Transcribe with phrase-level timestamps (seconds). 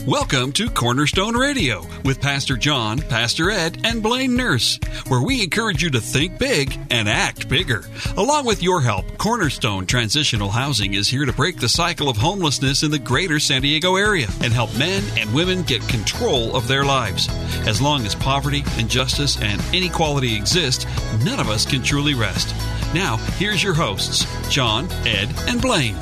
[0.00, 5.80] Welcome to Cornerstone Radio with Pastor John, Pastor Ed, and Blaine Nurse, where we encourage
[5.80, 7.84] you to think big and act bigger.
[8.16, 12.82] Along with your help, Cornerstone Transitional Housing is here to break the cycle of homelessness
[12.82, 16.84] in the greater San Diego area and help men and women get control of their
[16.84, 17.28] lives.
[17.68, 20.88] As long as poverty, injustice, and inequality exist,
[21.24, 22.52] none of us can truly rest.
[22.92, 25.96] Now, here's your hosts, John, Ed, and Blaine.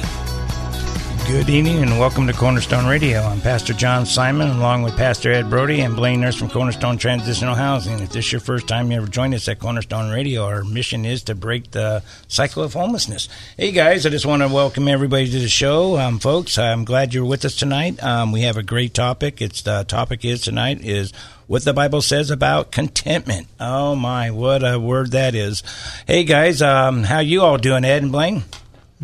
[1.31, 3.21] Good evening and welcome to Cornerstone Radio.
[3.21, 7.55] I'm Pastor John Simon along with Pastor Ed Brody and Blaine Nurse from Cornerstone Transitional
[7.55, 8.01] Housing.
[8.01, 11.05] If this is your first time you ever joined us at Cornerstone Radio, our mission
[11.05, 13.29] is to break the cycle of homelessness.
[13.57, 15.99] Hey guys, I just want to welcome everybody to the show.
[15.99, 18.03] Um, folks, I'm glad you're with us tonight.
[18.03, 19.41] Um, we have a great topic.
[19.41, 21.13] It's the topic is tonight is
[21.47, 23.47] what the Bible says about contentment.
[23.61, 25.63] Oh my, what a word that is.
[26.09, 28.43] Hey guys, um, how you all doing, Ed and Blaine?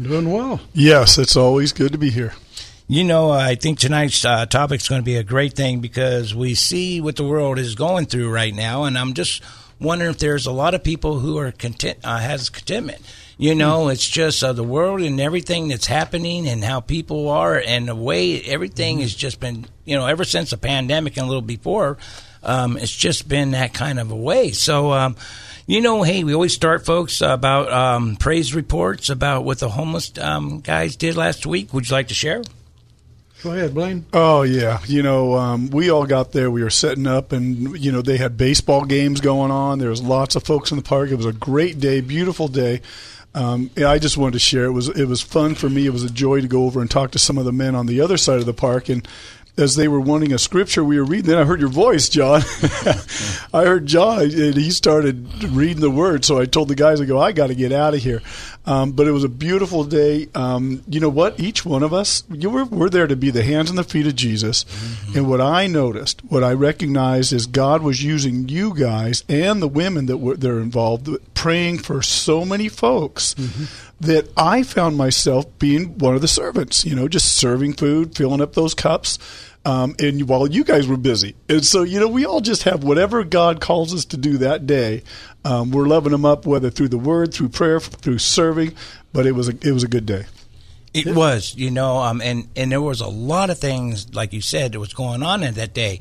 [0.01, 0.61] Doing well.
[0.75, 2.35] Yes, it's always good to be here.
[2.87, 6.35] You know, I think tonight's uh, topic is going to be a great thing because
[6.35, 9.43] we see what the world is going through right now, and I'm just
[9.81, 13.01] wondering if there's a lot of people who are content uh, has contentment.
[13.39, 13.91] You know, mm-hmm.
[13.93, 17.95] it's just uh, the world and everything that's happening and how people are and the
[17.95, 19.03] way everything mm-hmm.
[19.03, 19.67] has just been.
[19.85, 21.97] You know, ever since the pandemic and a little before,
[22.43, 24.53] um, it's just been that kind of a way.
[24.53, 24.93] So.
[24.93, 25.17] Um,
[25.67, 30.13] you know, hey, we always start, folks, about um, praise reports about what the homeless
[30.19, 31.75] um, guys did last week.
[31.75, 32.43] Would you like to share?
[33.43, 34.07] Go ahead, Blaine.
[34.13, 36.51] Oh yeah, you know, um, we all got there.
[36.51, 39.79] We were setting up, and you know, they had baseball games going on.
[39.79, 41.11] There was lots of folks in the park.
[41.11, 42.81] It was a great day, beautiful day.
[43.35, 44.65] Um, I just wanted to share.
[44.65, 45.85] It was it was fun for me.
[45.85, 47.85] It was a joy to go over and talk to some of the men on
[47.85, 49.07] the other side of the park, and
[49.59, 51.31] as they were wanting a scripture we were reading.
[51.31, 52.43] Then I heard your voice, John.
[53.55, 56.25] I heard John, and he started reading the word.
[56.25, 58.23] So I told the guys, I go, I got to get out of here.
[58.67, 60.29] Um, but it was a beautiful day.
[60.35, 61.39] Um, you know what?
[61.39, 64.07] Each one of us, you were, we're there to be the hands and the feet
[64.07, 64.65] of Jesus.
[64.65, 65.19] Mm-hmm.
[65.19, 69.69] And what I noticed, what I recognized is God was using you guys and the
[69.69, 73.35] women that were there involved, praying for so many folks.
[73.35, 73.65] Mm-hmm
[74.01, 78.41] that I found myself being one of the servants, you know, just serving food, filling
[78.41, 79.19] up those cups.
[79.67, 81.35] Um, and while you guys were busy.
[81.49, 84.65] And so, you know, we all just have whatever God calls us to do that
[84.65, 85.03] day.
[85.45, 88.75] Um, we're loving them up, whether through the word, through prayer, through serving.
[89.13, 90.27] But it was a, it was a good day.
[90.95, 94.41] It was, you know, um, and, and there was a lot of things, like you
[94.41, 96.01] said, that was going on in that day.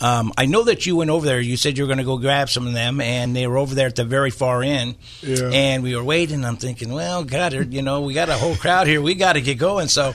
[0.00, 1.40] Um, I know that you went over there.
[1.40, 3.74] You said you were going to go grab some of them, and they were over
[3.74, 4.94] there at the very far end.
[5.20, 5.50] Yeah.
[5.52, 6.44] And we were waiting.
[6.44, 9.02] I'm thinking, well, God, you know, we got a whole crowd here.
[9.02, 9.88] We got to get going.
[9.88, 10.14] So,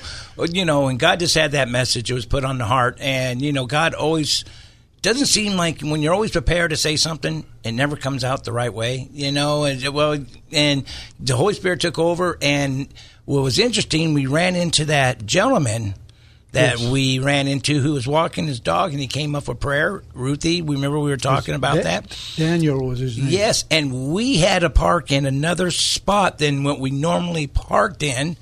[0.51, 2.09] you know, and God just had that message.
[2.09, 4.43] It was put on the heart, and you know, God always
[5.03, 8.51] doesn't seem like when you're always prepared to say something, it never comes out the
[8.51, 9.07] right way.
[9.13, 10.17] You know, and well,
[10.51, 10.83] and
[11.19, 12.87] the Holy Spirit took over, and
[13.25, 15.93] what was interesting, we ran into that gentleman
[16.55, 16.89] that yes.
[16.89, 20.03] we ran into who was walking his dog and he came up for prayer.
[20.13, 22.17] Ruthie, we remember we were talking about da- that.
[22.37, 23.27] Daniel was his name.
[23.27, 28.37] Yes, and we had to park in another spot than what we normally parked in,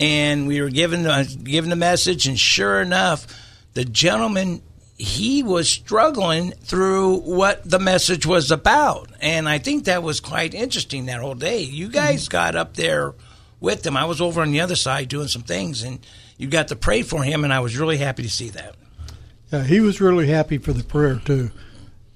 [0.00, 3.26] and we were given the given the message, and sure enough,
[3.74, 4.62] the gentleman
[4.96, 10.54] he was struggling through what the message was about, and I think that was quite
[10.54, 11.60] interesting that whole day.
[11.60, 12.32] You guys mm-hmm.
[12.32, 13.12] got up there
[13.60, 13.96] with them.
[13.96, 16.00] I was over on the other side doing some things and
[16.42, 18.74] you got to pray for him, and I was really happy to see that.
[19.52, 21.52] Yeah, he was really happy for the prayer too,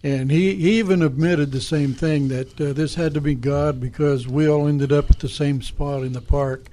[0.02, 3.80] and he, he even admitted the same thing that uh, this had to be God
[3.80, 6.68] because we all ended up at the same spot in the park.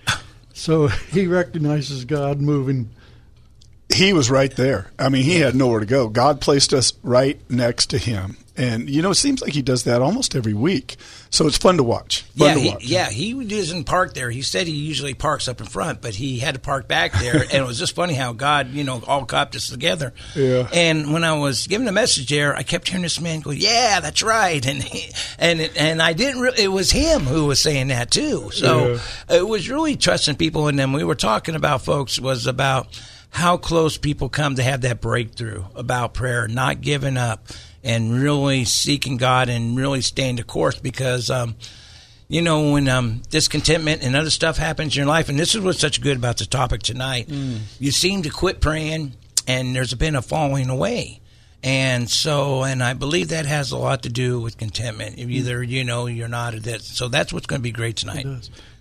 [0.52, 2.90] So he recognizes God moving.
[3.90, 4.92] He was right there.
[4.98, 6.10] I mean, he had nowhere to go.
[6.10, 9.84] God placed us right next to him, and you know, it seems like he does
[9.84, 10.98] that almost every week.
[11.32, 12.22] So it's fun to watch.
[12.38, 12.84] Fun yeah, to he, watch.
[12.84, 13.10] yeah.
[13.10, 14.30] He doesn't park there.
[14.30, 17.42] He said he usually parks up in front, but he had to park back there.
[17.42, 20.14] and it was just funny how God, you know, all copped us together.
[20.36, 20.70] Yeah.
[20.72, 24.00] And when I was giving the message there, I kept hearing this man go, "Yeah,
[24.00, 26.40] that's right," and he, and it, and I didn't.
[26.40, 28.52] Re- it was him who was saying that too.
[28.52, 29.38] So yeah.
[29.38, 30.68] it was really trusting people.
[30.68, 32.88] And then we were talking about folks was about
[33.34, 37.48] how close people come to have that breakthrough about prayer, not giving up
[37.84, 41.56] and really seeking God and really staying the course because, um,
[42.28, 45.62] you know, when um, discontentment and other stuff happens in your life, and this is
[45.62, 47.62] what's such good about the topic tonight, mm.
[47.80, 49.14] you seem to quit praying
[49.48, 51.20] and there's been a falling away.
[51.64, 55.18] And so, and I believe that has a lot to do with contentment.
[55.18, 58.28] Either you know you're not at that, so that's what's going to be great tonight.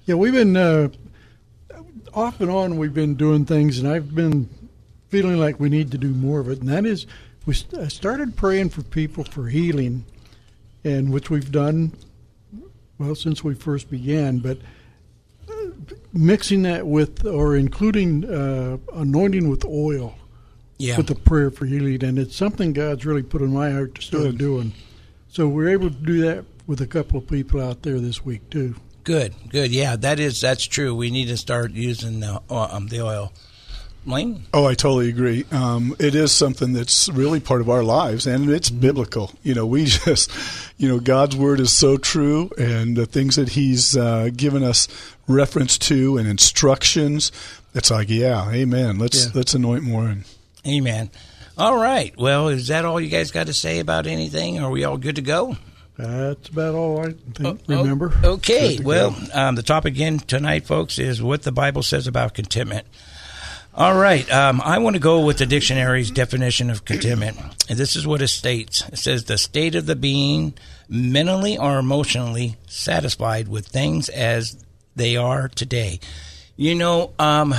[0.05, 0.89] Yeah, we've been uh,
[2.15, 2.77] off and on.
[2.79, 4.49] We've been doing things, and I've been
[5.09, 6.61] feeling like we need to do more of it.
[6.61, 7.07] And that is,
[7.47, 10.05] we st- I started praying for people for healing,
[10.85, 11.93] and which we've done
[12.99, 14.39] well since we first began.
[14.39, 14.59] But
[15.51, 15.55] uh,
[16.13, 20.15] mixing that with or including uh, anointing with oil
[20.79, 20.97] Yeah.
[20.97, 24.03] with the prayer for healing, and it's something God's really put in my heart to
[24.03, 24.39] start Good.
[24.39, 24.73] doing.
[25.29, 28.49] So we're able to do that with a couple of people out there this week
[28.51, 28.77] too.
[29.05, 29.71] Good, good.
[29.73, 30.95] Yeah, that is that's true.
[30.95, 33.33] We need to start using the uh, um, the oil.
[34.05, 34.43] Blaine?
[34.53, 35.45] Oh, I totally agree.
[35.53, 39.31] Um, it is something that's really part of our lives, and it's biblical.
[39.45, 40.29] You know, we just,
[40.77, 44.89] you know, God's word is so true, and the things that He's uh, given us
[45.29, 47.31] reference to and instructions.
[47.75, 48.99] It's like, yeah, Amen.
[48.99, 49.31] Let's Yeah.
[49.35, 50.07] let's anoint more.
[50.09, 50.25] And
[50.67, 51.11] Amen.
[51.57, 52.13] All right.
[52.19, 54.59] Well, is that all you guys got to say about anything?
[54.59, 55.57] Are we all good to go?
[56.03, 58.13] That's about all I think, Oh, remember.
[58.25, 58.79] Okay.
[58.83, 62.87] Well, um, the topic again tonight, folks, is what the Bible says about contentment.
[63.75, 64.29] All right.
[64.31, 67.39] Um, I want to go with the dictionary's definition of contentment.
[67.69, 70.55] And this is what it states it says, the state of the being
[70.89, 74.63] mentally or emotionally satisfied with things as
[74.97, 76.01] they are today.
[76.57, 77.55] You know, um,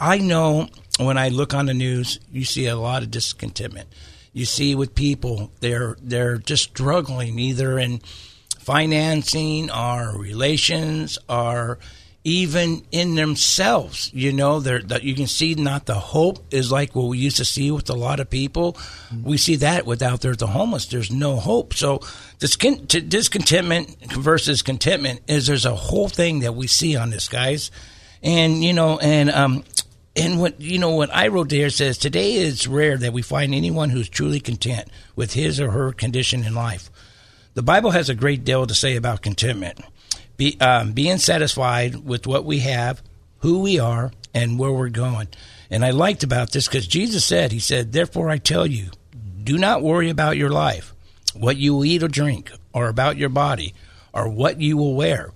[0.00, 0.68] I know
[0.98, 3.88] when I look on the news, you see a lot of discontentment.
[4.36, 8.00] You see with people, they're they're just struggling either in
[8.58, 11.78] financing or relations or
[12.22, 14.10] even in themselves.
[14.12, 17.38] You know, they're, that you can see not the hope is like what we used
[17.38, 18.76] to see with a lot of people.
[19.24, 20.84] We see that without there the homeless.
[20.84, 21.72] There's no hope.
[21.72, 22.02] So
[22.38, 27.70] discontentment versus contentment is there's a whole thing that we see on this, guys.
[28.22, 29.64] And you know, and um,
[30.16, 33.54] and what you know, what I wrote there says today it's rare that we find
[33.54, 36.90] anyone who's truly content with his or her condition in life.
[37.54, 39.80] The Bible has a great deal to say about contentment,
[40.36, 43.02] Be, um, being satisfied with what we have,
[43.38, 45.28] who we are, and where we're going.
[45.70, 48.90] And I liked about this because Jesus said, He said, "Therefore I tell you,
[49.42, 50.94] do not worry about your life,
[51.34, 53.74] what you will eat or drink, or about your body,
[54.12, 55.32] or what you will wear."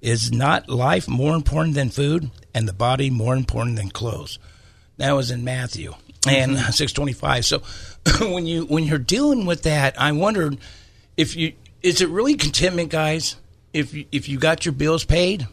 [0.00, 4.38] Is not life more important than food, and the body more important than clothes?
[4.98, 5.94] That was in Matthew
[6.26, 6.68] and mm-hmm.
[6.68, 7.44] uh, six twenty five.
[7.44, 7.62] So
[8.20, 10.58] when you when you're dealing with that, I wondered
[11.16, 13.36] if you is it really contentment, guys?
[13.72, 15.46] If you, if you got your bills paid,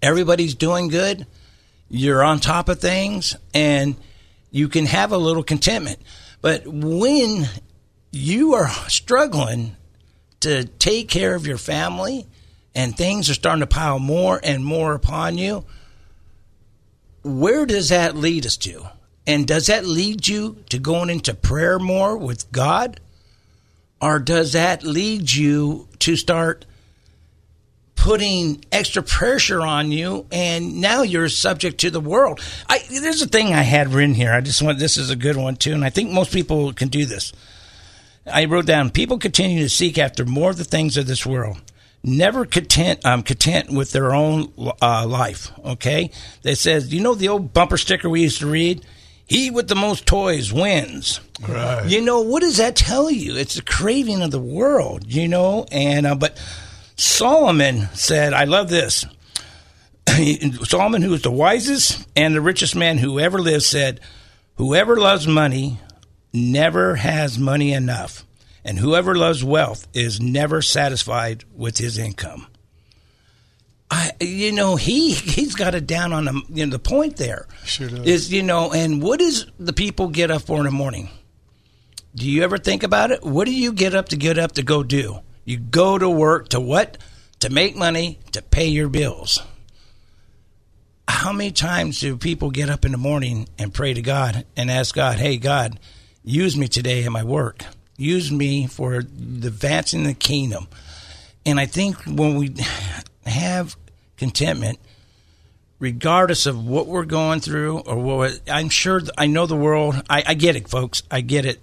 [0.00, 1.26] everybody's doing good,
[1.88, 3.96] you're on top of things, and
[4.50, 5.98] you can have a little contentment.
[6.40, 7.48] But when
[8.12, 9.76] you are struggling
[10.40, 12.26] to take care of your family
[12.74, 15.64] and things are starting to pile more and more upon you,
[17.22, 18.86] where does that lead us to?
[19.26, 23.00] And does that lead you to going into prayer more with God?
[24.00, 26.66] Or does that lead you to start
[27.94, 32.40] putting extra pressure on you and now you're subject to the world?
[32.68, 34.32] I, there's a thing I had written here.
[34.32, 36.88] I just want this is a good one too, and I think most people can
[36.88, 37.32] do this.
[38.30, 41.58] I wrote down people continue to seek after more of the things of this world
[42.04, 45.50] never content um, content with their own uh, life.
[45.64, 46.10] Okay,
[46.42, 48.84] they says you know the old bumper sticker we used to read.
[49.26, 51.18] He with the most toys wins.
[51.48, 51.86] Right.
[51.86, 53.36] You know what does that tell you?
[53.36, 55.04] It's the craving of the world.
[55.12, 56.40] You know, and uh, but
[56.96, 59.06] Solomon said, "I love this."
[60.64, 64.00] Solomon, who is the wisest and the richest man who ever lived, said,
[64.56, 65.80] "Whoever loves money
[66.32, 68.24] never has money enough."
[68.64, 72.46] And whoever loves wealth is never satisfied with his income.
[73.90, 77.46] I, you know, he he's got it down on the you know the point there.
[77.64, 78.06] Sure does.
[78.06, 81.10] Is you know, and what does the people get up for in the morning?
[82.14, 83.22] Do you ever think about it?
[83.22, 85.20] What do you get up to get up to go do?
[85.44, 86.98] You go to work to what?
[87.40, 89.42] To make money to pay your bills.
[91.06, 94.70] How many times do people get up in the morning and pray to God and
[94.70, 95.78] ask God, "Hey God,
[96.22, 97.64] use me today in my work.
[97.96, 100.68] Use me for the advancing the kingdom."
[101.46, 102.54] And I think when we
[103.26, 103.76] have
[104.16, 104.78] contentment,
[105.78, 110.00] regardless of what we're going through or what I'm sure I know the world.
[110.08, 111.02] I, I get it, folks.
[111.10, 111.60] I get it.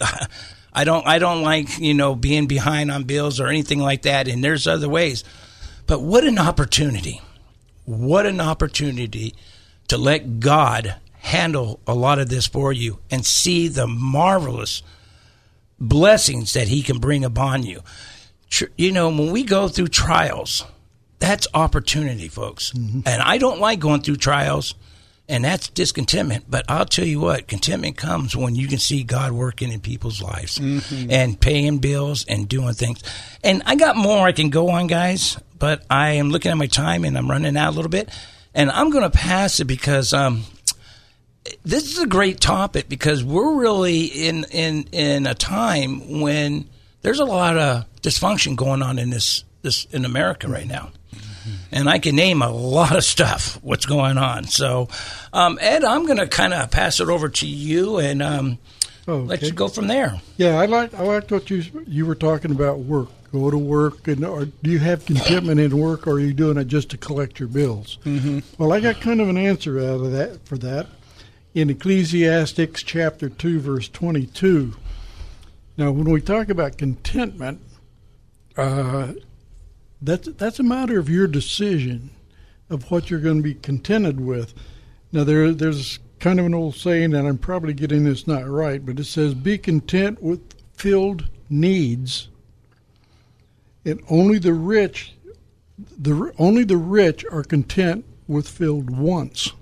[0.72, 1.06] I don't.
[1.06, 4.28] I don't like you know being behind on bills or anything like that.
[4.28, 5.24] And there's other ways.
[5.86, 7.20] But what an opportunity!
[7.84, 9.34] What an opportunity
[9.88, 14.82] to let God handle a lot of this for you and see the marvelous
[15.80, 17.82] blessings that He can bring upon you.
[18.76, 20.64] You know, when we go through trials,
[21.18, 22.72] that's opportunity, folks.
[22.72, 24.74] And I don't like going through trials
[25.28, 26.46] and that's discontentment.
[26.48, 30.22] But I'll tell you what, contentment comes when you can see God working in people's
[30.22, 31.10] lives Mm-hmm.
[31.10, 33.02] and paying bills and doing things.
[33.44, 36.66] And I got more I can go on, guys, but I am looking at my
[36.68, 38.08] time and I'm running out a little bit.
[38.54, 40.44] And I'm going to pass it because um,
[41.64, 46.68] this is a great topic because we're really in, in, in a time when
[47.02, 50.90] there's a lot of dysfunction going on in this, this in America right now
[51.72, 54.44] and I can name a lot of stuff what's going on.
[54.44, 54.88] So,
[55.32, 58.58] um, Ed, I'm going to kind of pass it over to you and um,
[59.08, 60.20] Oh, let you go from there.
[60.36, 63.08] Yeah, I like I liked what you you were talking about work.
[63.32, 66.58] Go to work, and or do you have contentment in work, or are you doing
[66.58, 67.98] it just to collect your bills?
[68.04, 68.40] Mm-hmm.
[68.58, 70.88] Well, I got kind of an answer out of that for that
[71.58, 74.74] in Ecclesiastics chapter two, verse twenty-two.
[75.76, 77.60] Now, when we talk about contentment,
[78.56, 79.14] uh,
[80.00, 82.10] that's that's a matter of your decision
[82.70, 84.54] of what you're going to be contented with.
[85.10, 88.84] Now, there there's kind of an old saying, and I'm probably getting this not right,
[88.86, 92.28] but it says, "Be content with filled needs."
[93.84, 95.14] And only the rich,
[95.76, 99.52] the only the rich are content with filled wants,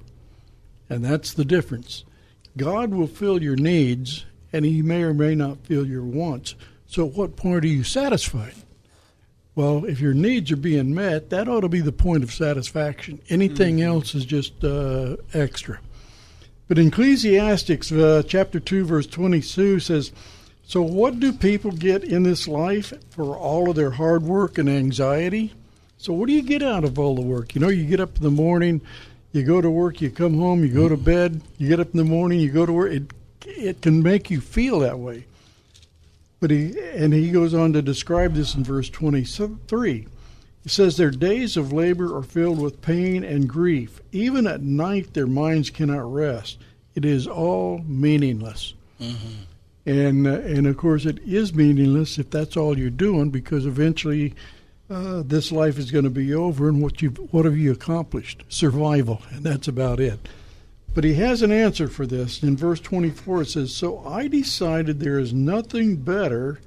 [0.88, 2.04] and that's the difference.
[2.56, 6.54] God will fill your needs, and He may or may not fill your wants.
[6.86, 8.54] So, at what point are you satisfied?
[9.54, 13.20] Well, if your needs are being met, that ought to be the point of satisfaction.
[13.30, 15.80] Anything else is just uh, extra.
[16.68, 20.12] But in Ecclesiastics uh, chapter 2, verse 22 says,
[20.66, 24.68] So what do people get in this life for all of their hard work and
[24.68, 25.54] anxiety?
[25.96, 27.54] So what do you get out of all the work?
[27.54, 28.82] You know, you get up in the morning,
[29.36, 31.98] you go to work, you come home, you go to bed, you get up in
[31.98, 32.92] the morning, you go to work.
[32.92, 33.12] It,
[33.44, 35.26] it can make you feel that way.
[36.40, 40.06] But he and he goes on to describe this in verse 23.
[40.62, 44.00] He says their days of labor are filled with pain and grief.
[44.12, 46.58] Even at night their minds cannot rest.
[46.94, 48.74] It is all meaningless.
[49.86, 54.34] And uh, and of course it is meaningless if that's all you're doing because eventually
[54.88, 58.44] uh, this life is going to be over and what you what have you accomplished?
[58.48, 60.28] Survival, and that's about it.
[60.94, 62.42] But he has an answer for this.
[62.42, 66.58] In verse 24, it says, So I decided there is nothing better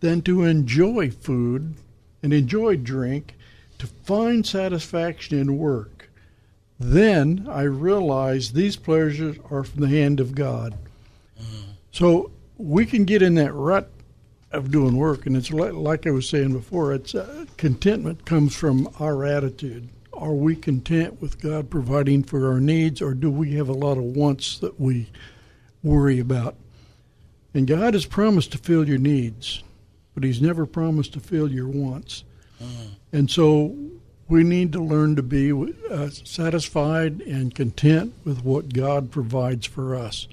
[0.00, 1.74] than to enjoy food
[2.22, 3.34] and enjoy drink,
[3.78, 6.10] to find satisfaction in work.
[6.78, 10.74] Then I realized these pleasures are from the hand of God.
[11.90, 13.90] So we can get in that rut
[14.50, 16.92] of doing work, and it's like, like I was saying before.
[16.94, 19.88] It's uh, contentment comes from our attitude.
[20.12, 23.98] Are we content with God providing for our needs, or do we have a lot
[23.98, 25.10] of wants that we
[25.82, 26.56] worry about?
[27.54, 29.62] And God has promised to fill your needs,
[30.14, 32.24] but He's never promised to fill your wants.
[33.12, 33.76] And so
[34.28, 35.52] we need to learn to be
[35.90, 40.28] uh, satisfied and content with what God provides for us.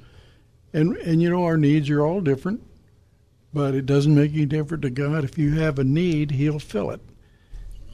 [0.73, 2.61] And and you know our needs are all different,
[3.55, 5.23] but it doesn't make any difference to God.
[5.23, 6.99] If you have a need, He'll fill it.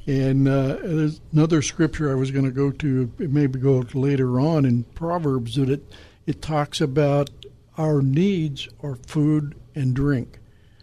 [0.07, 4.39] And uh, there's another scripture I was going to go to, maybe go to later
[4.39, 5.85] on in Proverbs, that it
[6.25, 7.29] it talks about
[7.77, 10.39] our needs are food and drink.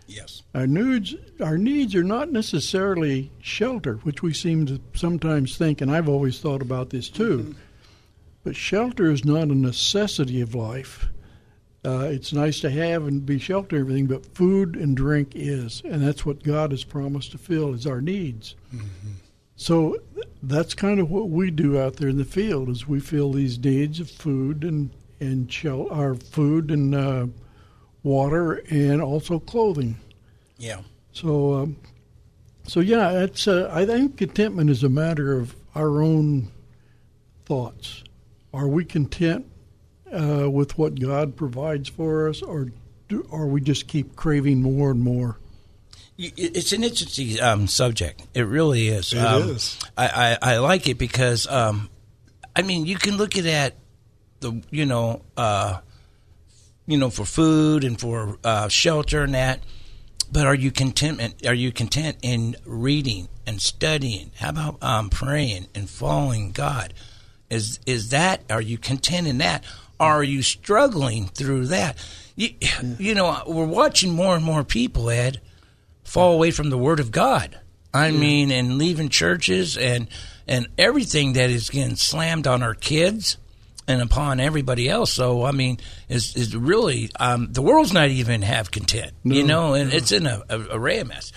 [0.07, 0.43] Yes.
[0.55, 5.91] Our needs, our needs are not necessarily shelter, which we seem to sometimes think, and
[5.91, 7.57] I've always thought about this too.
[8.45, 11.09] But shelter is not a necessity of life.
[11.85, 15.81] Uh, it's nice to have and be sheltered and everything, but food and drink is,
[15.85, 18.57] and that's what God has promised to fill is our needs.
[19.55, 19.97] So
[20.43, 23.59] that's kind of what we do out there in the field is we fill these
[23.59, 25.53] needs of food and and
[25.91, 27.27] our food and uh,
[28.05, 29.97] water and also clothing.
[30.59, 30.83] Yeah.
[31.13, 31.77] So, um,
[32.65, 33.49] so yeah, it's.
[33.49, 36.53] Uh, I think contentment is a matter of our own
[37.47, 38.05] thoughts.
[38.53, 39.47] Are we content
[40.12, 42.69] uh, with what God provides for us, or
[43.09, 45.38] do, or we just keep craving more and more?
[46.19, 48.23] It's an interesting um, subject.
[48.35, 49.12] It really is.
[49.12, 49.79] It um, is.
[49.97, 51.88] I, I, I like it because, um,
[52.57, 53.77] I mean, you can look at it
[54.41, 55.81] the you know, uh,
[56.87, 59.61] you know, for food and for uh, shelter and that.
[60.31, 61.47] But are you contentment?
[61.47, 64.33] Are you content in reading and studying?
[64.37, 66.95] How about um, praying and following God?
[67.49, 68.43] Is is that?
[68.50, 69.65] Are you content in that?
[70.00, 71.97] Are you struggling through that?
[72.37, 72.50] You,
[72.99, 75.40] you know, we're watching more and more people, Ed,
[76.05, 77.59] fall away from the Word of God.
[77.93, 80.09] I mean, and leaving churches and
[80.47, 83.38] and everything that is getting slammed on our kids
[83.88, 85.12] and upon everybody else.
[85.12, 85.78] So I mean,
[86.09, 90.26] is is really um, the world's not even have content, you know, and it's in
[90.26, 91.33] a, a array of mess.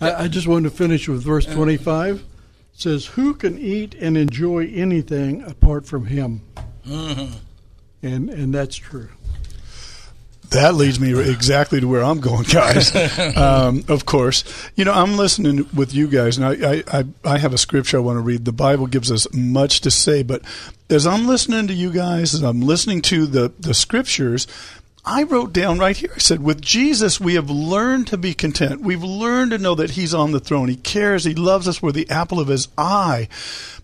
[0.00, 2.16] I, I just wanted to finish with verse twenty-five.
[2.18, 2.24] It
[2.72, 6.42] says, "Who can eat and enjoy anything apart from Him?"
[6.86, 7.32] mm-hmm.
[8.06, 9.08] And and that's true.
[10.50, 12.94] That leads me exactly to where I'm going, guys.
[13.36, 14.44] um, of course,
[14.76, 18.00] you know I'm listening with you guys, and I, I, I have a scripture I
[18.00, 18.44] want to read.
[18.44, 20.42] The Bible gives us much to say, but
[20.88, 24.46] as I'm listening to you guys, as I'm listening to the the scriptures,
[25.08, 26.10] I wrote down right here.
[26.14, 28.80] I said, with Jesus, we have learned to be content.
[28.80, 30.68] We've learned to know that He's on the throne.
[30.68, 31.22] He cares.
[31.22, 31.80] He loves us.
[31.80, 33.28] We're the apple of His eye.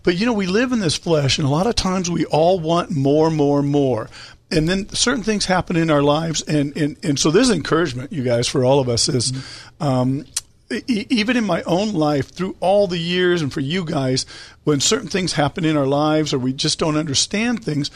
[0.03, 2.59] But you know, we live in this flesh, and a lot of times we all
[2.59, 4.09] want more, more, more
[4.53, 8.23] and then certain things happen in our lives, and, and, and so this encouragement, you
[8.23, 9.83] guys, for all of us is, mm-hmm.
[9.83, 10.25] um,
[10.71, 14.25] e- even in my own life, through all the years, and for you guys,
[14.63, 17.89] when certain things happen in our lives, or we just don't understand things,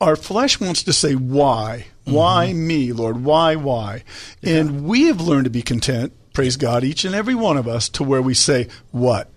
[0.00, 1.86] our flesh wants to say, "Why?
[2.04, 2.66] Why mm-hmm.
[2.66, 3.24] me, Lord?
[3.24, 3.56] Why?
[3.56, 4.04] Why?"
[4.40, 4.56] Yeah.
[4.56, 6.12] And we have learned to be content.
[6.32, 9.30] Praise God, each and every one of us, to where we say, "What?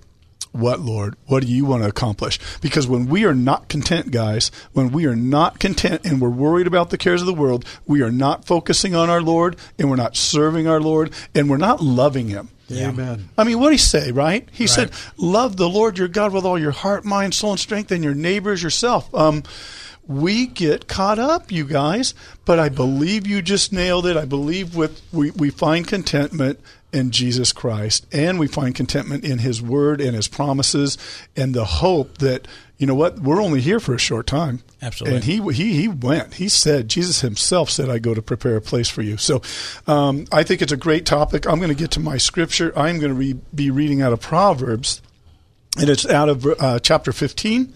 [0.52, 1.16] What, Lord?
[1.28, 2.40] What do you want to accomplish?
[2.62, 6.66] Because when we are not content, guys, when we are not content and we're worried
[6.66, 9.98] about the cares of the world, we are not focusing on our Lord and we're
[9.98, 12.50] not serving our Lord and we're not loving Him.
[12.68, 12.90] Yeah.
[12.90, 13.30] Amen.
[13.38, 14.48] I mean, what did he say, right?
[14.52, 14.70] He right.
[14.70, 18.04] said, Love the Lord your God with all your heart, mind, soul, and strength, and
[18.04, 19.14] your neighbors yourself.
[19.16, 19.44] Um,
[20.08, 22.14] we get caught up, you guys,
[22.46, 24.16] but I believe you just nailed it.
[24.16, 26.60] I believe with we, we find contentment
[26.94, 30.98] in Jesus Christ, and we find contentment in His Word and His promises,
[31.36, 32.48] and the hope that
[32.78, 34.62] you know what we're only here for a short time.
[34.82, 35.16] Absolutely.
[35.16, 36.36] And he he he went.
[36.36, 39.42] He said Jesus Himself said, "I go to prepare a place for you." So
[39.88, 41.46] um, I think it's a great topic.
[41.46, 42.72] I'm going to get to my scripture.
[42.78, 45.02] I'm going to re- be reading out of Proverbs,
[45.78, 47.74] and it's out of uh, chapter 15,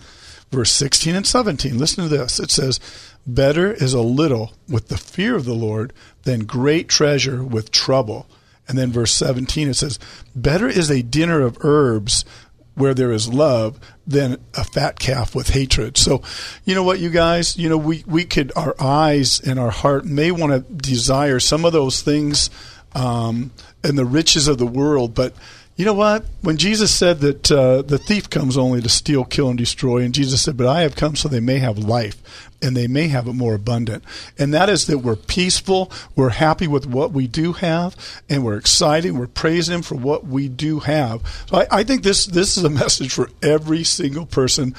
[0.51, 1.77] verse 16 and 17.
[1.77, 2.39] Listen to this.
[2.39, 2.79] It says.
[3.25, 5.93] Better is a little with the fear of the Lord
[6.23, 8.27] than great treasure with trouble.
[8.67, 9.99] And then verse 17 it says,
[10.35, 12.25] Better is a dinner of herbs
[12.73, 15.97] where there is love than a fat calf with hatred.
[15.97, 16.23] So,
[16.63, 20.05] you know what, you guys, you know, we, we could, our eyes and our heart
[20.05, 22.49] may want to desire some of those things
[22.95, 23.51] um,
[23.83, 25.35] and the riches of the world, but
[25.75, 26.25] you know what?
[26.41, 30.13] When Jesus said that uh, the thief comes only to steal, kill, and destroy, and
[30.13, 33.27] Jesus said, But I have come so they may have life and they may have
[33.27, 34.03] it more abundant.
[34.37, 37.95] And that is that we're peaceful, we're happy with what we do have,
[38.29, 41.21] and we're excited, we're praising Him for what we do have.
[41.49, 44.75] So I, I think this, this is a message for every single person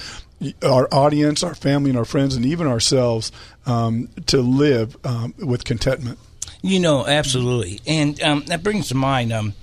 [0.63, 3.31] our audience, our family, and our friends, and even ourselves
[3.67, 6.19] um, to live um, with contentment.
[6.63, 7.81] You know, absolutely.
[7.87, 9.55] And um, that brings to mind, um,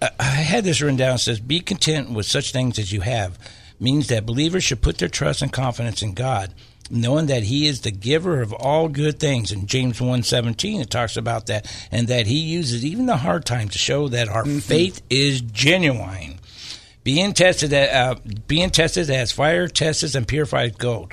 [0.00, 1.16] I had this written down.
[1.16, 3.38] It says, Be content with such things as you have,
[3.80, 6.54] means that believers should put their trust and confidence in God
[6.90, 11.16] knowing that he is the giver of all good things in james 1.17 it talks
[11.16, 14.58] about that and that he uses even the hard times to show that our mm-hmm.
[14.58, 16.38] faith is genuine
[17.04, 18.14] being tested uh,
[18.46, 21.12] being tested as fire tests and purifies gold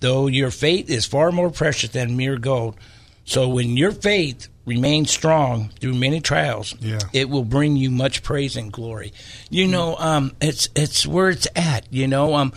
[0.00, 2.76] though your faith is far more precious than mere gold
[3.24, 6.98] so when your faith remains strong through many trials, yeah.
[7.12, 9.12] it will bring you much praise and glory.
[9.48, 11.90] You know, um, it's it's where it's at.
[11.90, 12.52] You know, um,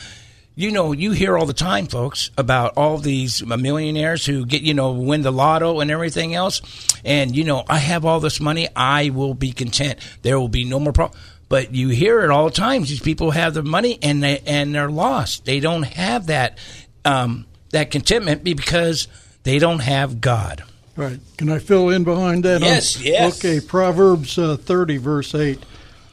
[0.59, 4.73] you know, you hear all the time, folks, about all these millionaires who get, you
[4.73, 6.61] know, win the lotto and everything else.
[7.05, 8.67] And, you know, I have all this money.
[8.75, 9.99] I will be content.
[10.21, 11.17] There will be no more problem.
[11.47, 12.81] But you hear it all the time.
[12.81, 15.45] These people have the money and they, and they're lost.
[15.45, 16.57] They don't have that,
[17.05, 19.07] um, that contentment because
[19.43, 20.65] they don't have God.
[20.95, 21.19] Right.
[21.37, 22.61] Can I fill in behind that?
[22.61, 23.37] Yes, yes.
[23.37, 25.63] Okay, Proverbs uh, 30, verse 8.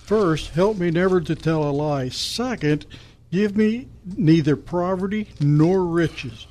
[0.04, 2.08] First, help me never to tell a lie.
[2.08, 2.86] Second,
[3.32, 6.46] Give me neither poverty nor riches.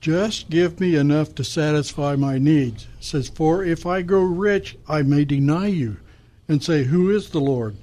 [0.00, 2.84] Just give me enough to satisfy my needs.
[2.98, 5.98] It says, For if I grow rich, I may deny you
[6.48, 7.76] and say, Who is the Lord?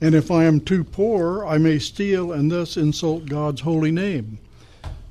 [0.00, 4.38] And if I am too poor, I may steal and thus insult God's holy name.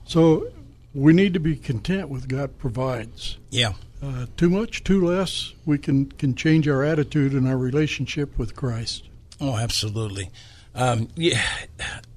[0.06, 0.48] So
[0.94, 3.38] we need to be content with God provides.
[3.50, 3.74] Yeah.
[4.04, 8.54] Uh, too much, too less, we can, can change our attitude and our relationship with
[8.54, 9.08] Christ.
[9.40, 10.30] Oh, absolutely.
[10.76, 11.42] Um, yeah,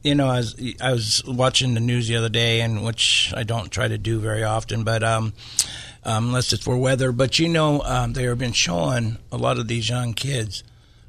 [0.02, 3.42] you know, I was I was watching the news the other day, and which I
[3.42, 5.34] don't try to do very often, but um,
[6.04, 7.12] um, unless it's for weather.
[7.12, 10.64] But you know, um, they have been showing a lot of these young kids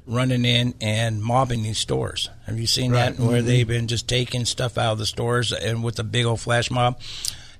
[0.06, 2.28] running in and mobbing these stores.
[2.46, 2.98] Have you seen right.
[2.98, 3.12] that?
[3.14, 3.26] Mm-hmm.
[3.26, 6.40] Where they've been just taking stuff out of the stores and with a big old
[6.40, 7.00] flash mob.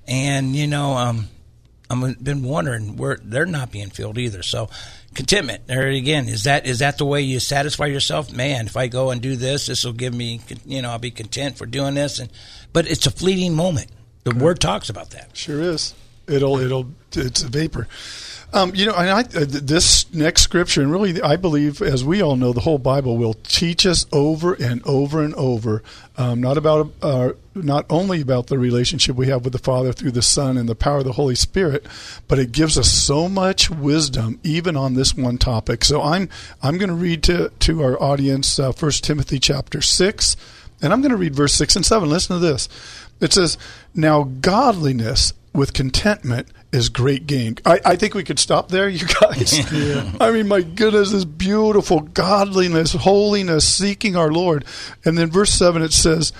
[0.07, 1.29] And you know, um,
[1.89, 4.43] I've been wondering where they're not being filled either.
[4.43, 4.69] So
[5.15, 5.67] contentment.
[5.67, 8.31] There again is that is that the way you satisfy yourself?
[8.31, 11.11] Man if i go and do this this will give me you know i'll be
[11.11, 12.19] content for doing this.
[12.19, 12.29] And
[12.73, 13.91] but it's a fleeting moment.
[14.23, 15.35] The word talks about that.
[15.35, 15.95] Sure is.
[16.27, 17.87] It'll it'll it's a vapor.
[18.51, 22.19] Um, you know, and I, uh, this next scripture, and really, I believe, as we
[22.19, 25.83] all know, the whole Bible will teach us over and over and over,
[26.17, 30.11] um, not about, uh, not only about the relationship we have with the Father through
[30.11, 31.85] the Son and the power of the Holy Spirit,
[32.27, 35.85] but it gives us so much wisdom, even on this one topic.
[35.85, 36.27] So I'm,
[36.63, 40.35] I'm going to read to to our audience uh, First Timothy chapter six,
[40.81, 42.09] and I'm going to read verse six and seven.
[42.09, 42.69] Listen to this.
[43.19, 43.57] It says,
[43.93, 47.57] "Now godliness with contentment." is great gain.
[47.65, 49.71] I, I think we could stop there, you guys.
[49.73, 50.11] yeah.
[50.21, 54.65] I mean, my goodness, this beautiful godliness, holiness, seeking our Lord.
[55.03, 56.31] And then verse 7 it says,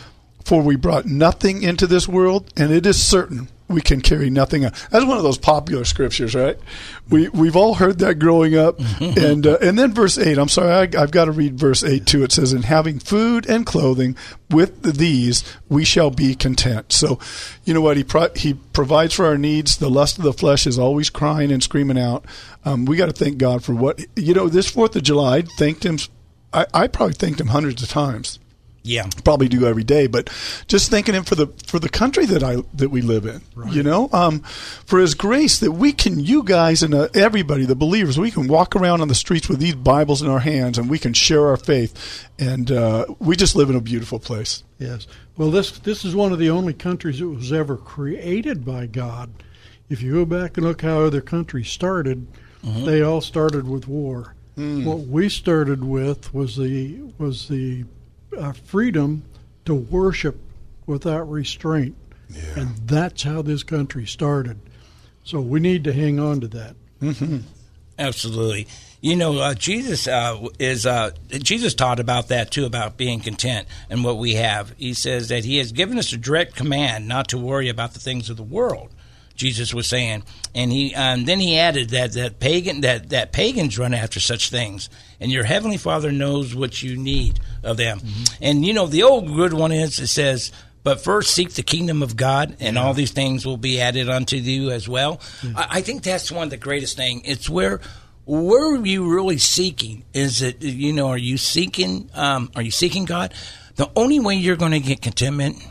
[0.46, 4.64] For we brought nothing into this world, and it is certain we can carry nothing.
[4.64, 6.58] That's one of those popular scriptures, right?
[7.08, 10.38] We we've all heard that growing up, and uh, and then verse eight.
[10.38, 12.24] I'm sorry, I, have got to read verse eight too.
[12.24, 14.18] It says, "In having food and clothing,
[14.50, 17.20] with these we shall be content." So,
[17.64, 17.96] you know what?
[17.96, 19.78] He pro- he provides for our needs.
[19.78, 22.26] The lust of the flesh is always crying and screaming out.
[22.66, 24.50] Um, we got to thank God for what you know.
[24.50, 25.98] This Fourth of July, I thanked him.
[26.52, 28.40] I, I probably thanked him hundreds of times
[28.84, 30.08] yeah, probably do every day.
[30.08, 30.30] But
[30.68, 33.72] just thanking Him for the for the country that I that we live in, right.
[33.74, 37.76] you know, um, for His grace that we can, you guys and uh, everybody, the
[37.76, 40.90] believers, we can walk around on the streets with these Bibles in our hands and
[40.90, 44.64] we can share our faith, and uh, we just live in a beautiful place.
[44.78, 45.08] Yes.
[45.38, 49.30] Well, this this is one of the only countries that was ever created by God.
[49.90, 52.28] If you go back and look how other countries started,
[52.64, 52.86] mm-hmm.
[52.86, 54.36] they all started with war.
[54.58, 54.86] Mm.
[54.86, 57.86] What we started with was the was the
[58.38, 59.24] uh, freedom
[59.66, 60.38] to worship
[60.86, 61.96] without restraint.
[62.30, 62.42] Yeah.
[62.62, 64.60] And that's how this country started.
[65.24, 66.76] So we need to hang on to that.
[67.02, 67.40] Mm-hmm.
[67.98, 68.68] Absolutely.
[69.02, 73.68] You know, uh, Jesus uh, is uh, Jesus taught about that too, about being content
[73.90, 74.74] and what we have.
[74.78, 78.00] He says that He has given us a direct command not to worry about the
[78.00, 78.90] things of the world.
[79.40, 80.24] Jesus was saying,
[80.54, 84.50] and he um, then he added that that pagan that that pagans run after such
[84.50, 84.90] things,
[85.22, 88.00] and your heavenly Father knows what you need of them.
[88.00, 88.44] Mm-hmm.
[88.44, 90.52] And you know the old good one is it says,
[90.84, 92.84] "But first seek the kingdom of God, and yeah.
[92.84, 95.58] all these things will be added unto you as well." Mm-hmm.
[95.58, 97.22] I, I think that's one of the greatest thing.
[97.24, 97.80] It's where
[98.26, 100.04] where are you really seeking?
[100.14, 103.34] Is it you know are you seeking um, are you seeking God?
[103.78, 105.64] The only way you're going to get contentment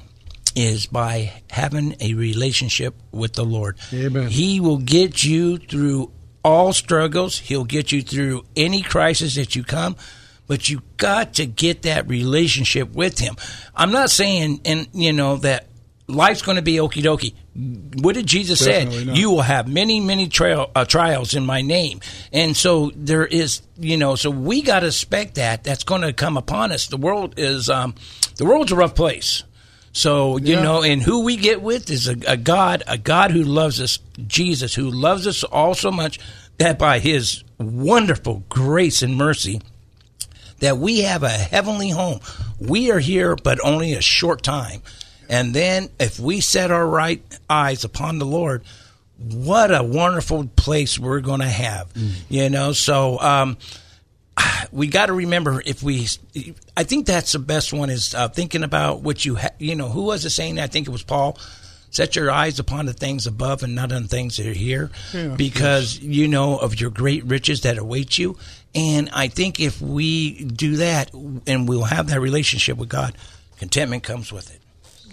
[0.54, 3.78] is by having a relationship with the Lord.
[3.92, 4.28] Amen.
[4.28, 6.10] He will get you through
[6.44, 7.38] all struggles.
[7.38, 9.96] He'll get you through any crisis that you come,
[10.46, 13.36] but you got to get that relationship with him.
[13.74, 15.66] I'm not saying and you know that
[16.08, 17.34] life's going to be okie dokie.
[18.00, 18.84] What did Jesus say?
[19.14, 22.00] You will have many, many trail, uh, trials in my name,
[22.32, 25.64] and so there is, you know, so we got to expect that.
[25.64, 26.86] That's going to come upon us.
[26.86, 27.96] The world is, um,
[28.36, 29.42] the world's a rough place.
[29.92, 30.62] So, you yeah.
[30.62, 33.98] know, and who we get with is a, a, God, a God who loves us,
[34.26, 36.18] Jesus, who loves us all so much
[36.58, 39.60] that by his wonderful grace and mercy,
[40.60, 42.20] that we have a heavenly home.
[42.58, 44.82] We are here, but only a short time.
[45.28, 48.62] And then if we set our right eyes upon the Lord,
[49.18, 51.92] what a wonderful place we're going to have.
[51.94, 52.12] Mm.
[52.28, 53.56] You know, so, um,
[54.72, 56.06] we got to remember if we
[56.76, 59.88] i think that's the best one is uh, thinking about what you ha- you know
[59.88, 61.38] who was it saying i think it was paul.
[61.90, 64.90] Set your eyes upon the things above and not on things that are here.
[65.14, 68.36] Yeah, because you know of your great riches that await you.
[68.74, 73.14] And i think if we do that and we'll have that relationship with god
[73.58, 74.60] contentment comes with it.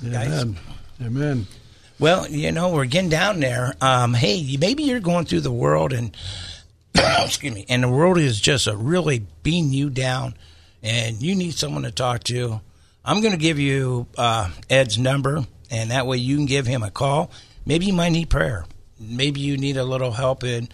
[0.05, 0.57] Amen.
[1.01, 1.47] Amen.
[1.97, 3.73] Well you know we're getting down there.
[3.79, 6.15] Um, hey maybe you're going through the world and
[7.25, 10.35] excuse me, and the world is just a really beating you down,
[10.81, 12.61] and you need someone to talk to,
[13.03, 16.83] I'm going to give you uh, Ed's number, and that way you can give him
[16.83, 17.31] a call.
[17.65, 18.65] Maybe you might need prayer.
[18.99, 20.69] Maybe you need a little help in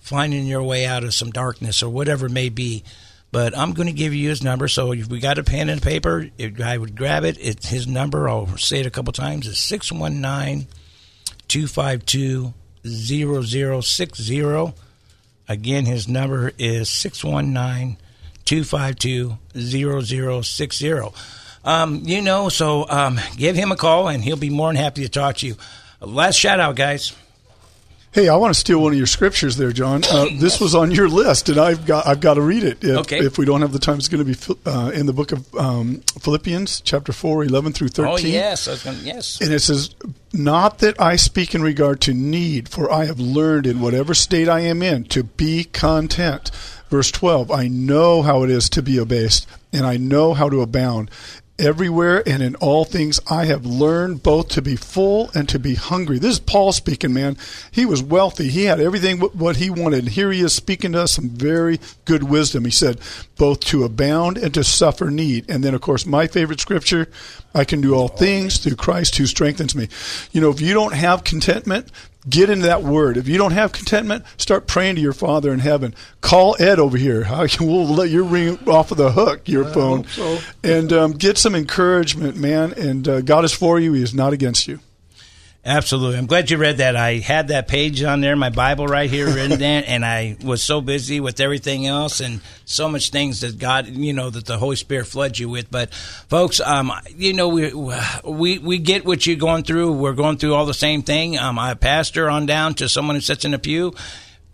[0.00, 2.84] finding your way out of some darkness or whatever it may be.
[3.32, 4.68] But I'm going to give you his number.
[4.68, 7.86] So if we got a pen and paper, if I would grab it, it's his
[7.86, 8.28] number.
[8.28, 9.48] I'll say it a couple times.
[9.48, 10.68] It's 619
[11.48, 12.54] 252
[12.86, 14.72] 0060.
[15.48, 17.98] Again, his number is 619
[18.44, 19.38] 252
[20.42, 20.92] 0060.
[21.64, 25.02] Um, you know, so um, give him a call and he'll be more than happy
[25.02, 25.56] to talk to you.
[26.00, 27.14] Last shout out, guys.
[28.16, 30.02] Hey, I want to steal one of your scriptures there, John.
[30.10, 32.82] Uh, this was on your list, and I've got I've got to read it.
[32.82, 33.18] If, okay.
[33.18, 35.54] If we don't have the time, it's going to be uh, in the book of
[35.54, 38.10] um, Philippians, chapter 4, 11 through 13.
[38.10, 38.82] Oh, yes.
[38.82, 39.38] Gonna, yes.
[39.42, 39.94] And it says,
[40.32, 44.48] Not that I speak in regard to need, for I have learned in whatever state
[44.48, 46.50] I am in to be content.
[46.88, 50.62] Verse 12, I know how it is to be abased, and I know how to
[50.62, 51.10] abound.
[51.58, 55.74] Everywhere and in all things I have learned both to be full and to be
[55.74, 56.18] hungry.
[56.18, 57.36] This is Paul speaking, man.
[57.70, 58.48] He was wealthy.
[58.48, 60.08] He had everything what he wanted.
[60.08, 62.64] Here he is speaking to us some very good wisdom.
[62.64, 63.00] He said,
[63.36, 65.48] both to abound and to suffer need.
[65.48, 67.08] And then, of course, my favorite scripture,
[67.54, 69.88] I can do all things through Christ who strengthens me.
[70.32, 71.90] You know, if you don't have contentment,
[72.28, 73.16] Get into that word.
[73.16, 75.94] If you don't have contentment, start praying to your Father in heaven.
[76.20, 77.24] Call Ed over here.
[77.60, 80.38] We'll let your ring off of the hook, your iPhone, so.
[80.62, 82.72] and um, get some encouragement, man.
[82.72, 84.80] And uh, God is for you; He is not against you.
[85.66, 86.16] Absolutely.
[86.16, 86.94] I'm glad you read that.
[86.94, 90.62] I had that page on there, my Bible right here written there, and I was
[90.62, 94.58] so busy with everything else and so much things that God, you know, that the
[94.58, 95.68] Holy Spirit floods you with.
[95.68, 97.72] But folks, um, you know, we,
[98.24, 99.94] we, we get what you're going through.
[99.94, 101.36] We're going through all the same thing.
[101.36, 103.92] Um, I pastor on down to someone who sits in a pew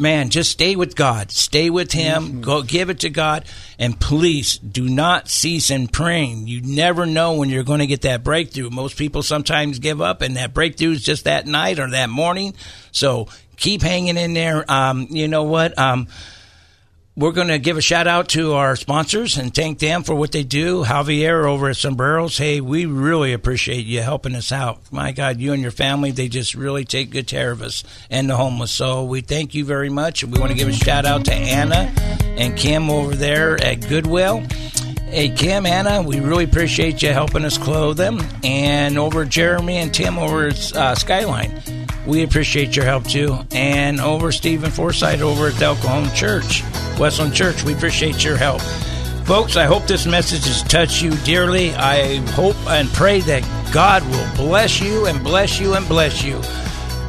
[0.03, 1.31] man, just stay with God.
[1.31, 2.25] Stay with Him.
[2.25, 2.41] Mm-hmm.
[2.43, 3.47] Go give it to God.
[3.79, 6.49] And please do not cease in praying.
[6.49, 8.69] You never know when you're going to get that breakthrough.
[8.69, 12.55] Most people sometimes give up, and that breakthrough is just that night or that morning.
[12.91, 14.71] So keep hanging in there.
[14.71, 15.79] Um, you know what?
[15.79, 16.09] Um,
[17.14, 20.33] we're going to give a shout out to our sponsors and thank them for what
[20.33, 20.83] they do.
[20.83, 22.38] Javier over at Sombreros.
[22.38, 24.81] Hey, we really appreciate you helping us out.
[24.90, 28.31] My God, you and your family, they just really take good care of us and
[28.31, 28.70] the homeless.
[28.70, 30.25] So we thank you very much.
[30.25, 31.92] We want to give a shout out to Anna
[32.38, 34.42] and Kim over there at Goodwill.
[35.12, 38.18] Hey, Kim, Anna, we really appreciate you helping us clothe them.
[38.42, 41.62] And over Jeremy and Tim over at uh, Skyline.
[42.07, 43.38] We appreciate your help too.
[43.53, 46.62] And over Stephen Forsythe over at Del Cajon Church,
[46.98, 48.61] Westland Church, we appreciate your help.
[49.26, 51.74] Folks, I hope this message has touched you dearly.
[51.74, 56.40] I hope and pray that God will bless you and bless you and bless you.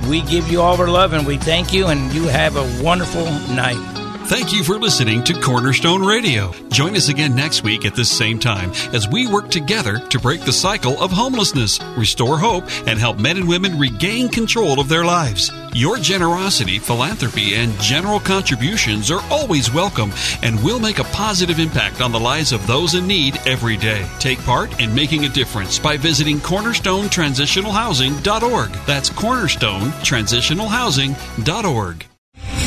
[0.09, 3.25] We give you all our love and we thank you, and you have a wonderful
[3.55, 3.92] night.
[4.25, 6.53] Thank you for listening to Cornerstone Radio.
[6.69, 10.39] Join us again next week at this same time as we work together to break
[10.41, 15.03] the cycle of homelessness, restore hope, and help men and women regain control of their
[15.03, 15.51] lives.
[15.73, 21.99] Your generosity, philanthropy, and general contributions are always welcome and will make a positive impact
[21.99, 24.07] on the lives of those in need every day.
[24.19, 28.71] Take part in making a difference by visiting cornerstonetransitionalhousing.org.
[28.85, 32.05] That's cornerstonetransitionalhousing.org.